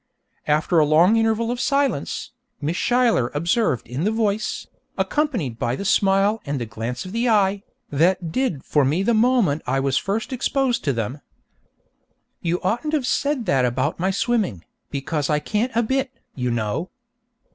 After 0.47 0.79
a 0.79 0.83
long 0.85 1.15
interval 1.15 1.51
of 1.51 1.61
silence, 1.61 2.31
Miss 2.59 2.75
Schuyler 2.75 3.29
observed 3.35 3.85
in 3.87 4.03
the 4.03 4.09
voice, 4.09 4.65
accompanied 4.97 5.59
by 5.59 5.75
the 5.75 5.85
smile 5.85 6.41
and 6.43 6.59
the 6.59 6.65
glance 6.65 7.05
of 7.05 7.11
the 7.11 7.29
eye, 7.29 7.61
that 7.91 8.31
'did' 8.31 8.63
for 8.63 8.83
me 8.83 9.03
the 9.03 9.13
moment 9.13 9.61
I 9.67 9.79
was 9.79 9.99
first 9.99 10.33
exposed 10.33 10.83
to 10.85 10.91
them: 10.93 11.21
'You 12.41 12.59
oughtn't 12.63 12.93
to 12.93 12.97
have 12.97 13.05
said 13.05 13.45
that 13.45 13.63
about 13.63 13.99
my 13.99 14.09
swimming, 14.09 14.65
because 14.89 15.29
I 15.29 15.37
can't 15.37 15.71
a 15.75 15.83
bit, 15.83 16.09
you 16.33 16.49
know.' 16.49 16.89